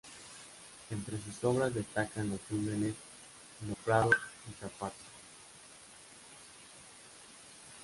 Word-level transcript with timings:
Entre 0.89 1.15
sus 1.21 1.43
obras 1.43 1.75
destacan 1.75 2.31
los 2.31 2.39
Túneles 2.49 2.95
Lo 3.67 3.75
Prado 3.85 4.09
y 4.49 4.53
Zapata. 4.53 4.95